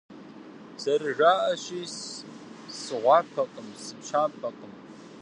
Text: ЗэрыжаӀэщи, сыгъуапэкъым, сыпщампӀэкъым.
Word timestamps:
ЗэрыжаӀэщи, 0.81 1.81
сыгъуапэкъым, 2.81 3.67
сыпщампӀэкъым. 3.83 4.73